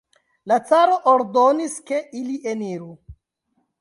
[0.51, 2.91] La caro ordonis, ke ili eniru.